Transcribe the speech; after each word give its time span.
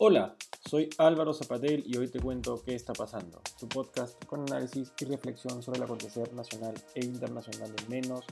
Hola, 0.00 0.36
soy 0.64 0.88
Álvaro 0.98 1.34
Zapatel 1.34 1.82
y 1.84 1.96
hoy 1.96 2.06
te 2.06 2.20
cuento 2.20 2.62
qué 2.64 2.76
está 2.76 2.92
pasando. 2.92 3.42
Tu 3.58 3.68
podcast 3.68 4.24
con 4.26 4.42
análisis 4.42 4.92
y 5.00 5.04
reflexión 5.06 5.60
sobre 5.60 5.78
el 5.78 5.82
acontecer 5.86 6.32
nacional 6.34 6.74
e 6.94 7.04
internacional 7.04 7.74
en 7.76 7.90
menos 7.90 8.24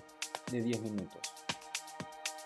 de 0.52 0.62
10 0.62 0.82
minutos. 0.82 1.34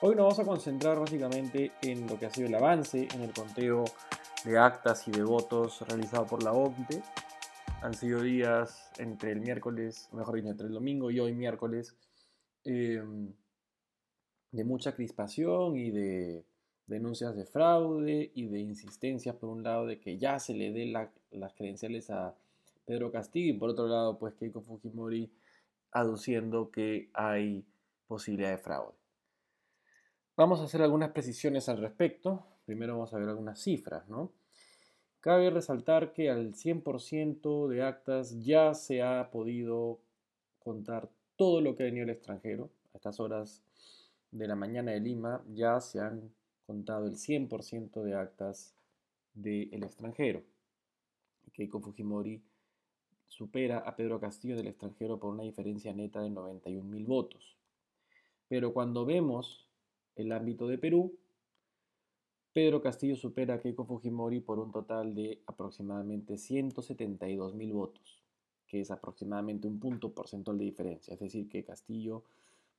Hoy 0.00 0.16
nos 0.16 0.24
vamos 0.24 0.38
a 0.38 0.44
concentrar 0.46 0.98
básicamente 0.98 1.70
en 1.82 2.06
lo 2.06 2.18
que 2.18 2.24
ha 2.24 2.30
sido 2.30 2.48
el 2.48 2.54
avance 2.54 3.08
en 3.14 3.20
el 3.20 3.34
conteo 3.34 3.84
de 4.46 4.58
actas 4.58 5.06
y 5.06 5.10
de 5.10 5.22
votos 5.22 5.82
realizado 5.86 6.26
por 6.26 6.42
la 6.42 6.54
OCDE. 6.54 7.02
Han 7.82 7.92
sido 7.92 8.22
días 8.22 8.90
entre 8.96 9.32
el 9.32 9.40
miércoles, 9.42 10.08
mejor 10.12 10.36
dicho, 10.36 10.48
entre 10.48 10.68
el 10.68 10.72
domingo 10.72 11.10
y 11.10 11.20
hoy 11.20 11.34
miércoles, 11.34 11.94
em, 12.64 13.34
de 14.50 14.64
mucha 14.64 14.94
crispación 14.94 15.76
y 15.76 15.90
de 15.90 16.46
denuncias 16.90 17.36
de 17.36 17.46
fraude 17.46 18.30
y 18.34 18.48
de 18.48 18.60
insistencias 18.60 19.36
por 19.36 19.48
un 19.48 19.62
lado 19.62 19.86
de 19.86 20.00
que 20.00 20.18
ya 20.18 20.38
se 20.38 20.54
le 20.54 20.72
dé 20.72 20.86
las 20.86 21.54
credenciales 21.54 22.10
a 22.10 22.34
Pedro 22.84 23.12
Castillo 23.12 23.54
y 23.54 23.56
por 23.56 23.70
otro 23.70 23.86
lado 23.86 24.18
pues 24.18 24.34
Keiko 24.34 24.60
Fujimori 24.60 25.30
aduciendo 25.92 26.70
que 26.70 27.08
hay 27.14 27.64
posibilidad 28.06 28.50
de 28.50 28.58
fraude. 28.58 28.94
Vamos 30.36 30.60
a 30.60 30.64
hacer 30.64 30.82
algunas 30.82 31.10
precisiones 31.12 31.68
al 31.68 31.78
respecto. 31.78 32.44
Primero 32.66 32.94
vamos 32.94 33.14
a 33.14 33.18
ver 33.18 33.28
algunas 33.28 33.60
cifras, 33.60 34.08
¿no? 34.08 34.32
Cabe 35.20 35.50
resaltar 35.50 36.12
que 36.12 36.30
al 36.30 36.54
100% 36.54 37.68
de 37.68 37.82
actas 37.82 38.42
ya 38.42 38.74
se 38.74 39.02
ha 39.02 39.30
podido 39.30 40.00
contar 40.58 41.10
todo 41.36 41.60
lo 41.60 41.76
que 41.76 41.82
ha 41.82 41.86
venido 41.86 42.06
del 42.06 42.16
extranjero. 42.16 42.70
A 42.94 42.96
estas 42.96 43.20
horas 43.20 43.62
de 44.30 44.48
la 44.48 44.56
mañana 44.56 44.92
de 44.92 45.00
Lima 45.00 45.44
ya 45.46 45.80
se 45.80 46.00
han 46.00 46.32
contado 46.70 47.08
el 47.08 47.16
100% 47.16 48.00
de 48.04 48.14
actas 48.14 48.76
del 49.34 49.82
extranjero. 49.82 50.44
Keiko 51.52 51.80
Fujimori 51.80 52.40
supera 53.26 53.78
a 53.78 53.96
Pedro 53.96 54.20
Castillo 54.20 54.54
del 54.54 54.68
extranjero 54.68 55.18
por 55.18 55.34
una 55.34 55.42
diferencia 55.42 55.92
neta 55.92 56.20
de 56.20 56.30
91 56.30 56.88
mil 56.88 57.04
votos. 57.06 57.56
Pero 58.46 58.72
cuando 58.72 59.04
vemos 59.04 59.66
el 60.14 60.30
ámbito 60.30 60.68
de 60.68 60.78
Perú, 60.78 61.18
Pedro 62.52 62.80
Castillo 62.80 63.16
supera 63.16 63.54
a 63.54 63.58
Keiko 63.58 63.84
Fujimori 63.84 64.38
por 64.38 64.60
un 64.60 64.70
total 64.70 65.12
de 65.12 65.42
aproximadamente 65.46 66.38
172 66.38 67.52
mil 67.52 67.72
votos, 67.72 68.22
que 68.68 68.82
es 68.82 68.92
aproximadamente 68.92 69.66
un 69.66 69.80
punto 69.80 70.12
porcentual 70.12 70.56
de 70.56 70.66
diferencia. 70.66 71.14
Es 71.14 71.20
decir, 71.20 71.48
que 71.48 71.64
Castillo 71.64 72.22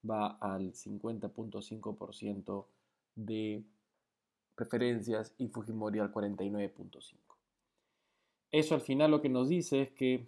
va 0.10 0.38
al 0.40 0.72
50.5% 0.72 2.66
de 3.16 3.66
preferencias 4.56 5.34
y 5.38 5.48
Fujimori 5.48 6.00
al 6.00 6.12
49.5%. 6.12 7.18
Eso 8.52 8.76
al 8.76 8.82
final 8.82 9.12
lo 9.12 9.22
que 9.22 9.30
nos 9.30 9.48
dice 9.48 9.82
es 9.82 9.92
que 9.92 10.28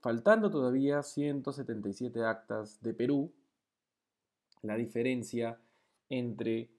faltando 0.00 0.50
todavía 0.50 1.02
177 1.02 2.24
actas 2.24 2.82
de 2.82 2.92
Perú, 2.92 3.32
la 4.62 4.76
diferencia 4.76 5.58
entre 6.08 6.70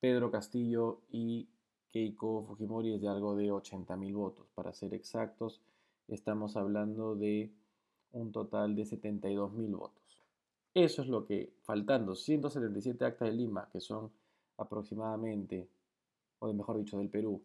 Pedro 0.00 0.30
Castillo 0.30 1.02
y 1.10 1.48
Keiko 1.92 2.44
Fujimori 2.46 2.94
es 2.94 3.00
de 3.00 3.08
algo 3.08 3.36
de 3.36 3.52
80.000 3.52 4.14
votos. 4.14 4.46
Para 4.54 4.72
ser 4.72 4.94
exactos, 4.94 5.60
estamos 6.08 6.56
hablando 6.56 7.14
de 7.14 7.52
un 8.12 8.32
total 8.32 8.74
de 8.74 8.82
72.000 8.82 9.76
votos. 9.76 10.22
Eso 10.74 11.02
es 11.02 11.08
lo 11.08 11.26
que, 11.26 11.52
faltando 11.62 12.14
177 12.14 13.04
actas 13.04 13.28
de 13.28 13.34
Lima, 13.34 13.68
que 13.72 13.80
son 13.80 14.10
aproximadamente, 14.56 15.68
o 16.40 16.52
mejor 16.52 16.78
dicho, 16.78 16.98
del 16.98 17.08
Perú, 17.08 17.42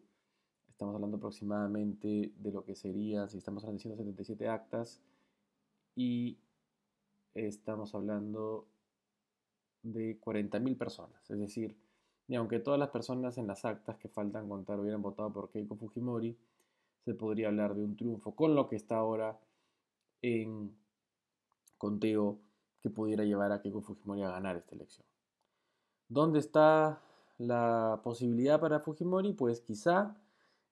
estamos 0.68 0.94
hablando 0.94 1.18
aproximadamente 1.18 2.32
de 2.36 2.52
lo 2.52 2.64
que 2.64 2.74
sería, 2.74 3.28
si 3.28 3.38
estamos 3.38 3.62
hablando 3.64 3.78
de 3.78 3.82
177 3.82 4.48
actas, 4.48 5.00
y 5.94 6.38
estamos 7.34 7.94
hablando 7.94 8.68
de 9.82 10.20
40.000 10.20 10.76
personas. 10.76 11.30
Es 11.30 11.38
decir, 11.38 11.76
y 12.28 12.34
aunque 12.34 12.58
todas 12.58 12.80
las 12.80 12.90
personas 12.90 13.38
en 13.38 13.46
las 13.46 13.64
actas 13.64 13.96
que 13.98 14.08
faltan 14.08 14.48
contar 14.48 14.80
hubieran 14.80 15.02
votado 15.02 15.32
por 15.32 15.50
Keiko 15.50 15.76
Fujimori, 15.76 16.36
se 17.04 17.14
podría 17.14 17.48
hablar 17.48 17.74
de 17.74 17.84
un 17.84 17.96
triunfo 17.96 18.34
con 18.34 18.54
lo 18.54 18.68
que 18.68 18.76
está 18.76 18.96
ahora 18.96 19.38
en 20.22 20.76
conteo 21.78 22.40
que 22.80 22.90
pudiera 22.90 23.24
llevar 23.24 23.52
a 23.52 23.60
Keiko 23.60 23.80
Fujimori 23.80 24.22
a 24.22 24.30
ganar 24.30 24.56
esta 24.56 24.74
elección. 24.74 25.06
¿Dónde 26.08 26.40
está 26.40 27.00
la 27.38 28.00
posibilidad 28.02 28.60
para 28.60 28.80
Fujimori? 28.80 29.32
Pues 29.32 29.60
quizá 29.60 30.16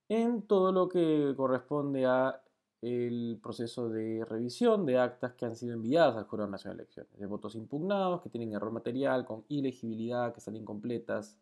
en 0.09 0.43
todo 0.43 0.73
lo 0.73 0.89
que 0.89 1.35
corresponde 1.37 2.07
a 2.07 2.41
el 2.83 3.41
proceso 3.43 3.89
de 3.89 4.27
revisión 4.27 4.85
de 4.85 4.99
actas 4.99 5.33
que 5.33 5.47
han 5.47 5.57
sido 5.57 5.73
enviadas 5.73 6.17
al 6.17 6.25
Jurado 6.25 6.51
Nacional 6.51 6.77
de 6.77 6.83
Elecciones, 6.83 7.19
de 7.19 7.27
votos 7.27 7.55
impugnados, 7.55 8.21
que 8.21 8.29
tienen 8.29 8.53
error 8.53 8.73
material, 8.73 9.25
con 9.25 9.45
ilegibilidad, 9.49 10.35
que 10.35 10.41
están 10.41 10.57
incompletas, 10.57 11.39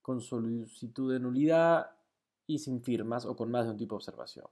con 0.00 0.22
solicitud 0.22 1.12
de 1.12 1.20
nulidad 1.20 1.90
y 2.46 2.58
sin 2.58 2.82
firmas 2.82 3.26
o 3.26 3.36
con 3.36 3.50
más 3.50 3.66
de 3.66 3.72
un 3.72 3.76
tipo 3.76 3.94
de 3.94 3.98
observación. 3.98 4.46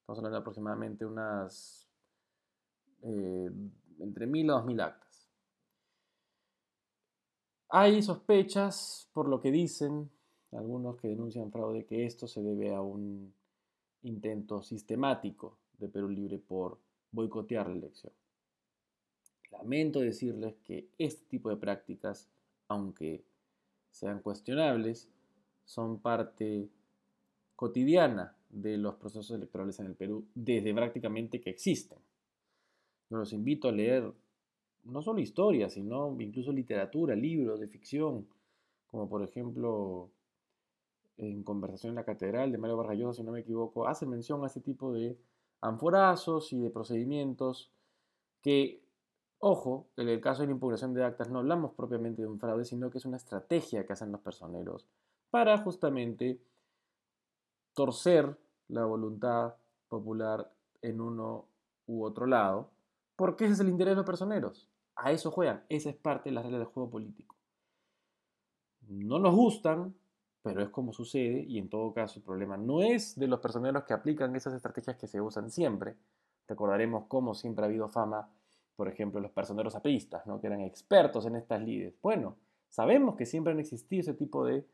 Estamos 0.00 0.18
hablando 0.18 0.38
de 0.38 0.40
aproximadamente 0.40 1.04
unas 1.04 1.86
eh, 3.02 3.50
entre 3.98 4.26
mil 4.26 4.48
a 4.50 4.54
dos 4.54 4.64
mil 4.64 4.80
actas. 4.80 5.11
Hay 7.74 8.02
sospechas, 8.02 9.08
por 9.14 9.28
lo 9.28 9.40
que 9.40 9.50
dicen 9.50 10.10
algunos 10.52 10.96
que 10.96 11.08
denuncian 11.08 11.50
fraude, 11.50 11.86
que 11.86 12.04
esto 12.04 12.28
se 12.28 12.42
debe 12.42 12.74
a 12.74 12.82
un 12.82 13.32
intento 14.02 14.62
sistemático 14.62 15.56
de 15.78 15.88
Perú 15.88 16.10
Libre 16.10 16.38
por 16.38 16.78
boicotear 17.12 17.70
la 17.70 17.76
elección. 17.76 18.12
Lamento 19.50 20.00
decirles 20.00 20.54
que 20.62 20.90
este 20.98 21.24
tipo 21.24 21.48
de 21.48 21.56
prácticas, 21.56 22.28
aunque 22.68 23.24
sean 23.90 24.20
cuestionables, 24.20 25.08
son 25.64 25.98
parte 25.98 26.68
cotidiana 27.56 28.36
de 28.50 28.76
los 28.76 28.96
procesos 28.96 29.30
electorales 29.30 29.80
en 29.80 29.86
el 29.86 29.94
Perú 29.94 30.26
desde 30.34 30.74
prácticamente 30.74 31.40
que 31.40 31.48
existen 31.48 31.98
los 33.18 33.32
invito 33.32 33.68
a 33.68 33.72
leer 33.72 34.12
no 34.84 35.02
solo 35.02 35.20
historia, 35.20 35.68
sino 35.68 36.16
incluso 36.20 36.52
literatura, 36.52 37.14
libros 37.14 37.60
de 37.60 37.68
ficción, 37.68 38.28
como 38.86 39.08
por 39.08 39.22
ejemplo 39.22 40.10
en 41.16 41.42
Conversación 41.44 41.90
en 41.90 41.96
la 41.96 42.04
Catedral 42.04 42.50
de 42.50 42.58
Mario 42.58 42.76
Vargallosa, 42.76 43.18
si 43.18 43.22
no 43.22 43.32
me 43.32 43.40
equivoco, 43.40 43.86
hace 43.86 44.06
mención 44.06 44.42
a 44.42 44.46
este 44.46 44.60
tipo 44.60 44.92
de 44.92 45.18
anforazos 45.60 46.52
y 46.52 46.58
de 46.58 46.70
procedimientos 46.70 47.70
que, 48.40 48.82
ojo, 49.38 49.86
en 49.96 50.08
el 50.08 50.20
caso 50.20 50.42
de 50.42 50.48
la 50.48 50.54
impugnación 50.54 50.94
de 50.94 51.04
actas 51.04 51.30
no 51.30 51.38
hablamos 51.38 51.72
propiamente 51.72 52.22
de 52.22 52.28
un 52.28 52.40
fraude, 52.40 52.64
sino 52.64 52.90
que 52.90 52.98
es 52.98 53.06
una 53.06 53.18
estrategia 53.18 53.86
que 53.86 53.92
hacen 53.92 54.10
los 54.10 54.20
personeros 54.20 54.86
para 55.30 55.58
justamente 55.58 56.40
torcer 57.74 58.36
la 58.68 58.84
voluntad 58.84 59.54
popular 59.88 60.52
en 60.82 61.00
uno 61.00 61.46
u 61.86 62.04
otro 62.04 62.26
lado 62.26 62.70
porque 63.16 63.44
ese 63.44 63.54
es 63.54 63.60
el 63.60 63.68
interés 63.68 63.92
de 63.92 63.96
los 63.96 64.06
personeros. 64.06 64.68
A 64.96 65.12
eso 65.12 65.30
juegan. 65.30 65.64
Esa 65.68 65.90
es 65.90 65.96
parte 65.96 66.30
de 66.30 66.34
las 66.34 66.44
reglas 66.44 66.60
del 66.60 66.68
juego 66.68 66.90
político. 66.90 67.36
No 68.88 69.18
nos 69.18 69.34
gustan, 69.34 69.94
pero 70.42 70.62
es 70.62 70.70
como 70.70 70.92
sucede 70.92 71.44
y 71.46 71.58
en 71.58 71.68
todo 71.68 71.92
caso 71.92 72.18
el 72.18 72.24
problema 72.24 72.56
no 72.56 72.82
es 72.82 73.18
de 73.18 73.28
los 73.28 73.40
personeros 73.40 73.84
que 73.84 73.94
aplican 73.94 74.34
esas 74.34 74.54
estrategias 74.54 74.96
que 74.96 75.06
se 75.06 75.20
usan 75.20 75.50
siempre. 75.50 75.96
Recordaremos 76.48 77.04
cómo 77.06 77.34
siempre 77.34 77.64
ha 77.64 77.68
habido 77.68 77.88
fama, 77.88 78.28
por 78.76 78.88
ejemplo, 78.88 79.20
los 79.20 79.30
personeros 79.30 79.74
apristas, 79.76 80.26
¿no? 80.26 80.40
que 80.40 80.48
eran 80.48 80.60
expertos 80.60 81.26
en 81.26 81.36
estas 81.36 81.62
lides. 81.62 81.94
Bueno, 82.02 82.36
sabemos 82.68 83.14
que 83.14 83.24
siempre 83.24 83.52
han 83.52 83.60
existido 83.60 84.00
ese 84.00 84.14
tipo 84.14 84.44
de, 84.44 84.66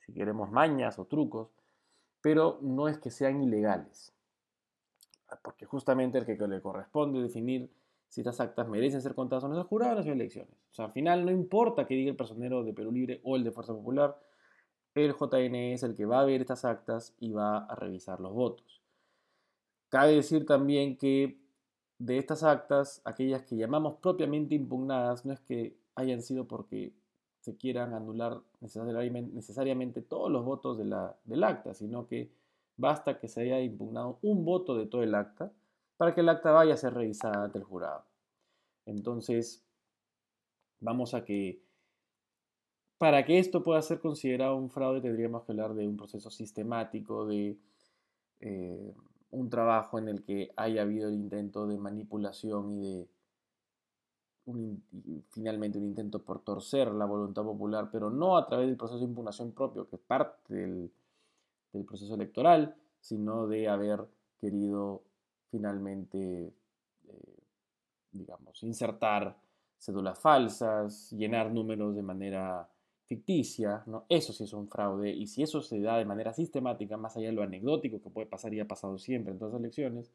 si 0.00 0.12
queremos, 0.12 0.50
mañas 0.50 0.98
o 0.98 1.06
trucos, 1.06 1.48
pero 2.20 2.58
no 2.60 2.88
es 2.88 2.98
que 2.98 3.10
sean 3.10 3.42
ilegales 3.42 4.12
porque 5.42 5.66
justamente 5.66 6.18
el 6.18 6.26
que 6.26 6.36
le 6.36 6.60
corresponde 6.60 7.22
definir 7.22 7.70
si 8.08 8.20
estas 8.20 8.40
actas 8.40 8.68
merecen 8.68 9.00
ser 9.00 9.14
contadas 9.14 9.44
o 9.44 9.48
no 9.48 9.54
es 9.54 9.60
el 9.60 9.66
jurado 9.66 9.92
de 9.92 9.96
las 9.98 10.06
elecciones. 10.06 10.54
O 10.70 10.74
sea, 10.74 10.84
al 10.86 10.92
final 10.92 11.24
no 11.24 11.30
importa 11.30 11.86
que 11.86 11.94
diga 11.94 12.10
el 12.10 12.16
personero 12.16 12.62
de 12.62 12.74
Perú 12.74 12.92
Libre 12.92 13.20
o 13.24 13.36
el 13.36 13.44
de 13.44 13.52
Fuerza 13.52 13.72
Popular, 13.72 14.18
el 14.94 15.14
JN 15.14 15.54
es 15.72 15.82
el 15.82 15.94
que 15.94 16.04
va 16.04 16.20
a 16.20 16.24
ver 16.24 16.42
estas 16.42 16.64
actas 16.64 17.14
y 17.18 17.32
va 17.32 17.64
a 17.64 17.74
revisar 17.74 18.20
los 18.20 18.34
votos. 18.34 18.82
Cabe 19.88 20.16
decir 20.16 20.44
también 20.44 20.96
que 20.96 21.38
de 21.98 22.18
estas 22.18 22.42
actas, 22.42 23.00
aquellas 23.04 23.42
que 23.44 23.56
llamamos 23.56 23.94
propiamente 24.02 24.54
impugnadas, 24.54 25.24
no 25.24 25.32
es 25.32 25.40
que 25.40 25.76
hayan 25.94 26.20
sido 26.20 26.46
porque 26.46 26.92
se 27.40 27.56
quieran 27.56 27.94
anular 27.94 28.40
necesariamente, 28.60 30.02
todos 30.02 30.30
los 30.30 30.44
votos 30.44 30.78
de 30.78 30.84
la, 30.84 31.16
del 31.24 31.44
acta, 31.44 31.74
sino 31.74 32.06
que 32.06 32.30
Basta 32.76 33.18
que 33.18 33.28
se 33.28 33.42
haya 33.42 33.60
impugnado 33.60 34.18
un 34.22 34.44
voto 34.44 34.76
de 34.76 34.86
todo 34.86 35.02
el 35.02 35.14
acta 35.14 35.52
para 35.96 36.14
que 36.14 36.20
el 36.20 36.28
acta 36.28 36.50
vaya 36.50 36.74
a 36.74 36.78
ser 36.78 36.94
revisada 36.94 37.44
ante 37.44 37.58
el 37.58 37.64
jurado. 37.64 38.04
Entonces, 38.86 39.64
vamos 40.80 41.14
a 41.14 41.24
que 41.24 41.62
para 42.98 43.24
que 43.24 43.38
esto 43.38 43.64
pueda 43.64 43.82
ser 43.82 44.00
considerado 44.00 44.56
un 44.56 44.70
fraude 44.70 45.00
tendríamos 45.00 45.44
que 45.44 45.52
hablar 45.52 45.74
de 45.74 45.88
un 45.88 45.96
proceso 45.96 46.30
sistemático, 46.30 47.26
de 47.26 47.58
eh, 48.40 48.94
un 49.30 49.50
trabajo 49.50 49.98
en 49.98 50.08
el 50.08 50.22
que 50.22 50.52
haya 50.56 50.82
habido 50.82 51.08
el 51.08 51.14
intento 51.14 51.66
de 51.66 51.78
manipulación 51.78 52.70
y 52.72 52.80
de 52.80 53.08
finalmente 55.30 55.78
un 55.78 55.84
intento 55.84 56.22
por 56.22 56.40
torcer 56.40 56.92
la 56.92 57.04
voluntad 57.04 57.44
popular, 57.44 57.88
pero 57.90 58.10
no 58.10 58.36
a 58.36 58.46
través 58.46 58.66
del 58.66 58.76
proceso 58.76 58.98
de 58.98 59.06
impugnación 59.06 59.52
propio, 59.52 59.88
que 59.88 59.96
es 59.96 60.02
parte 60.02 60.54
del, 60.54 60.92
proceso 61.84 62.14
electoral, 62.14 62.74
sino 63.00 63.46
de 63.46 63.68
haber 63.68 64.06
querido 64.38 65.02
finalmente, 65.50 66.52
eh, 67.08 67.38
digamos, 68.10 68.62
insertar 68.62 69.36
cédulas 69.78 70.18
falsas, 70.18 71.10
llenar 71.12 71.50
números 71.52 71.94
de 71.94 72.02
manera 72.02 72.68
ficticia, 73.06 73.82
¿no? 73.86 74.06
Eso 74.08 74.32
sí 74.32 74.44
es 74.44 74.52
un 74.52 74.68
fraude, 74.68 75.10
y 75.10 75.26
si 75.26 75.42
eso 75.42 75.60
se 75.60 75.80
da 75.80 75.98
de 75.98 76.04
manera 76.04 76.32
sistemática, 76.32 76.96
más 76.96 77.16
allá 77.16 77.26
de 77.26 77.32
lo 77.32 77.42
anecdótico 77.42 78.00
que 78.00 78.10
puede 78.10 78.26
pasar 78.26 78.54
y 78.54 78.60
ha 78.60 78.68
pasado 78.68 78.96
siempre 78.98 79.32
en 79.32 79.38
todas 79.38 79.54
las 79.54 79.60
elecciones, 79.60 80.12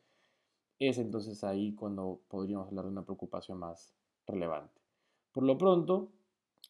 es 0.79 0.97
entonces 0.97 1.43
ahí 1.43 1.73
cuando 1.73 2.21
podríamos 2.27 2.67
hablar 2.67 2.85
de 2.85 2.91
una 2.91 3.03
preocupación 3.03 3.59
más 3.59 3.93
relevante. 4.25 4.81
Por 5.31 5.43
lo 5.43 5.57
pronto, 5.57 6.09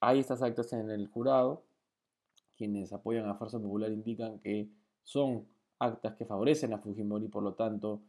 hay 0.02 0.20
estas 0.20 0.42
actas 0.42 0.74
en 0.74 0.90
el 0.90 1.08
jurado, 1.08 1.64
quienes 2.58 2.92
apoyan 2.92 3.28
a 3.30 3.36
Fuerza 3.36 3.60
Popular 3.60 3.92
indican 3.92 4.40
que 4.40 4.70
son 5.04 5.46
actas 5.80 6.16
que 6.16 6.26
favorecen 6.26 6.74
a 6.74 6.80
Fujimori, 6.80 7.28
por 7.28 7.44
lo 7.44 7.54
tanto, 7.54 8.02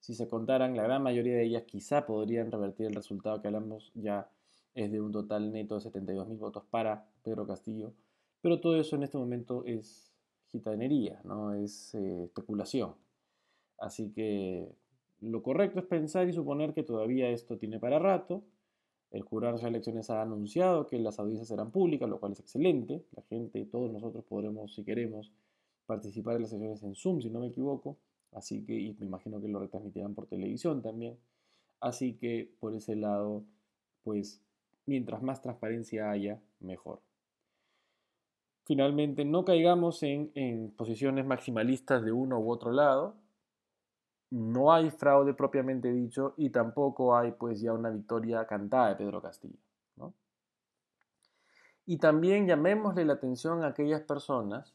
si 0.00 0.14
se 0.14 0.28
contaran, 0.28 0.76
la 0.76 0.84
gran 0.84 1.02
mayoría 1.02 1.34
de 1.34 1.44
ellas 1.44 1.64
quizá 1.64 2.06
podrían 2.06 2.52
revertir 2.52 2.86
el 2.86 2.94
resultado 2.94 3.40
que 3.40 3.48
hablamos 3.48 3.90
ya 3.94 4.30
es 4.74 4.92
de 4.92 5.00
un 5.00 5.10
total 5.10 5.52
neto 5.52 5.80
de 5.80 5.90
72.000 5.90 6.38
votos 6.38 6.64
para 6.70 7.08
Pedro 7.22 7.46
Castillo, 7.46 7.92
pero 8.42 8.60
todo 8.60 8.78
eso 8.78 8.94
en 8.94 9.02
este 9.02 9.18
momento 9.18 9.64
es 9.64 10.12
gitanería, 10.52 11.20
¿no? 11.24 11.54
es 11.54 11.94
eh, 11.94 12.24
especulación. 12.24 12.94
Así 13.78 14.12
que 14.12 14.70
lo 15.20 15.42
correcto 15.42 15.80
es 15.80 15.86
pensar 15.86 16.28
y 16.28 16.32
suponer 16.32 16.74
que 16.74 16.82
todavía 16.82 17.30
esto 17.30 17.58
tiene 17.58 17.78
para 17.78 17.98
rato. 17.98 18.44
El 19.10 19.22
jurado 19.22 19.58
de 19.58 19.68
elecciones 19.68 20.10
ha 20.10 20.22
anunciado 20.22 20.86
que 20.86 20.98
las 20.98 21.18
audiencias 21.18 21.48
serán 21.48 21.70
públicas, 21.70 22.08
lo 22.08 22.18
cual 22.18 22.32
es 22.32 22.40
excelente. 22.40 23.04
La 23.14 23.22
gente, 23.22 23.64
todos 23.66 23.90
nosotros 23.92 24.24
podremos, 24.24 24.74
si 24.74 24.84
queremos, 24.84 25.32
participar 25.86 26.36
en 26.36 26.42
las 26.42 26.50
sesiones 26.50 26.82
en 26.82 26.94
Zoom, 26.94 27.20
si 27.20 27.30
no 27.30 27.40
me 27.40 27.48
equivoco. 27.48 27.96
Así 28.32 28.64
que, 28.64 28.74
y 28.74 28.92
me 28.94 29.06
imagino 29.06 29.40
que 29.40 29.48
lo 29.48 29.60
retransmitirán 29.60 30.14
por 30.14 30.26
televisión 30.26 30.82
también. 30.82 31.16
Así 31.80 32.14
que 32.14 32.52
por 32.58 32.74
ese 32.74 32.96
lado, 32.96 33.44
pues 34.02 34.42
mientras 34.86 35.22
más 35.22 35.40
transparencia 35.40 36.10
haya, 36.10 36.40
mejor. 36.60 37.00
Finalmente, 38.64 39.24
no 39.24 39.44
caigamos 39.44 40.02
en, 40.02 40.32
en, 40.34 40.72
posiciones 40.72 41.24
maximalistas 41.24 42.04
de 42.04 42.12
uno 42.12 42.40
u 42.40 42.50
otro 42.50 42.72
lado. 42.72 43.14
No 44.30 44.72
hay 44.72 44.90
fraude 44.90 45.34
propiamente 45.34 45.92
dicho 45.92 46.34
y 46.36 46.50
tampoco 46.50 47.16
hay 47.16 47.32
pues 47.32 47.60
ya 47.60 47.72
una 47.72 47.90
victoria 47.90 48.46
cantada 48.46 48.88
de 48.88 48.96
Pedro 48.96 49.22
Castillo. 49.22 49.58
Y 51.88 51.98
también 51.98 52.48
llamémosle 52.48 53.04
la 53.04 53.12
atención 53.12 53.62
a 53.62 53.68
aquellas 53.68 54.02
personas 54.02 54.74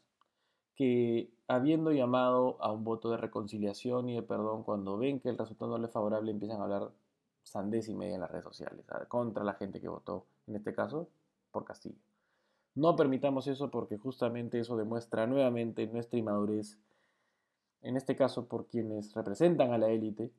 que 0.76 1.30
habiendo 1.48 1.92
llamado 1.92 2.56
a 2.62 2.72
un 2.72 2.86
voto 2.86 3.12
de 3.12 3.18
reconciliación 3.18 4.08
y 4.08 4.16
de 4.16 4.22
perdón, 4.22 4.64
cuando 4.64 4.98
ven 4.98 5.20
que 5.20 5.28
el 5.28 5.38
resultado 5.38 5.78
no 5.78 5.86
es 5.86 5.92
favorable, 5.92 6.32
empiezan 6.32 6.62
a 6.62 6.64
hablar 6.64 6.92
sandés 7.44 7.90
y 7.90 7.96
media 7.96 8.16
en 8.16 8.22
las 8.22 8.32
redes 8.32 8.46
sociales, 8.46 8.86
contra 9.10 9.44
la 9.44 9.56
gente 9.56 9.82
que 9.82 9.90
votó, 9.90 10.26
en 10.48 10.56
este 10.56 10.74
caso, 10.74 11.10
por 11.52 11.66
Castillo. 11.66 12.00
No 12.76 12.96
permitamos 12.96 13.48
eso 13.48 13.70
porque 13.70 13.98
justamente 13.98 14.60
eso 14.60 14.78
demuestra 14.78 15.28
nuevamente 15.28 15.86
nuestra 15.88 16.18
inmadurez, 16.18 16.80
en 17.82 17.98
este 17.98 18.16
caso 18.16 18.48
por 18.48 18.68
quienes 18.68 19.14
representan 19.14 19.74
a 19.74 19.78
la 19.78 19.90
élite, 19.90 20.32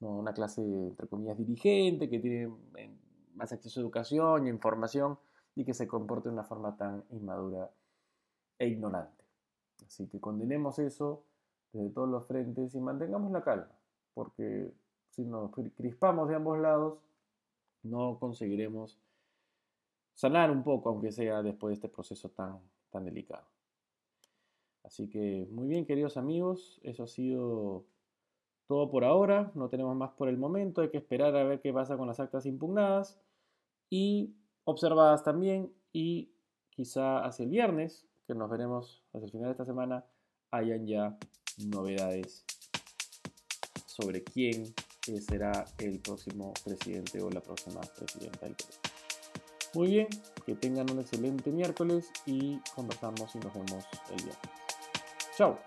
una 0.00 0.32
clase, 0.32 0.62
entre 0.62 1.06
comillas, 1.06 1.38
dirigente, 1.38 2.08
que 2.08 2.18
tiene 2.18 2.52
eh, 2.76 2.90
más 3.34 3.52
acceso 3.52 3.80
a 3.80 3.82
educación 3.82 4.46
y 4.46 4.50
información 4.50 5.18
y 5.54 5.64
que 5.64 5.74
se 5.74 5.86
comporte 5.86 6.28
de 6.28 6.34
una 6.34 6.44
forma 6.44 6.76
tan 6.76 7.04
inmadura 7.10 7.70
e 8.58 8.68
ignorante. 8.68 9.24
Así 9.86 10.08
que 10.08 10.20
condenemos 10.20 10.78
eso 10.78 11.24
desde 11.72 11.90
todos 11.90 12.08
los 12.08 12.26
frentes 12.26 12.74
y 12.74 12.80
mantengamos 12.80 13.30
la 13.32 13.42
calma, 13.42 13.70
porque 14.14 14.72
si 15.10 15.24
nos 15.24 15.50
crispamos 15.76 16.28
de 16.28 16.34
ambos 16.34 16.58
lados, 16.58 16.98
no 17.82 18.18
conseguiremos 18.18 18.98
sanar 20.14 20.50
un 20.50 20.62
poco, 20.62 20.90
aunque 20.90 21.12
sea 21.12 21.42
después 21.42 21.70
de 21.70 21.74
este 21.74 21.88
proceso 21.88 22.28
tan, 22.30 22.58
tan 22.90 23.04
delicado. 23.04 23.46
Así 24.84 25.08
que 25.08 25.46
muy 25.50 25.68
bien, 25.68 25.86
queridos 25.86 26.16
amigos, 26.16 26.80
eso 26.82 27.04
ha 27.04 27.06
sido 27.06 27.84
todo 28.66 28.90
por 28.90 29.04
ahora. 29.04 29.52
No 29.54 29.68
tenemos 29.68 29.96
más 29.96 30.10
por 30.12 30.28
el 30.28 30.38
momento. 30.38 30.80
Hay 30.80 30.90
que 30.90 30.98
esperar 30.98 31.36
a 31.36 31.44
ver 31.44 31.60
qué 31.60 31.72
pasa 31.72 31.96
con 31.96 32.08
las 32.08 32.20
actas 32.20 32.46
impugnadas 32.46 33.20
y 33.90 34.34
observadas 34.64 35.22
también. 35.22 35.72
Y 35.92 36.32
quizá 36.70 37.24
hacia 37.24 37.44
el 37.44 37.50
viernes, 37.50 38.06
que 38.26 38.34
nos 38.34 38.50
veremos 38.50 39.04
hacia 39.12 39.26
el 39.26 39.30
final 39.30 39.46
de 39.46 39.52
esta 39.52 39.64
semana, 39.64 40.04
hayan 40.50 40.86
ya 40.86 41.18
novedades 41.58 42.44
sobre 43.86 44.24
quién 44.24 44.72
será 45.20 45.64
el 45.78 45.98
próximo 46.00 46.54
presidente 46.64 47.20
o 47.20 47.30
la 47.30 47.40
próxima 47.40 47.80
presidenta 47.80 48.46
del 48.46 48.54
Perú. 48.54 48.70
Muy 49.74 49.88
bien, 49.88 50.06
que 50.44 50.54
tengan 50.54 50.90
un 50.90 51.00
excelente 51.00 51.50
miércoles 51.50 52.10
y 52.26 52.58
conversamos 52.74 53.34
y 53.34 53.38
nos 53.38 53.54
vemos 53.54 53.84
el 54.10 54.16
viernes. 54.16 54.61
So 55.32 55.58